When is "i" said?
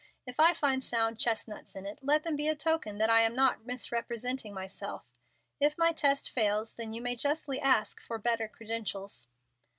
0.39-0.55, 3.11-3.21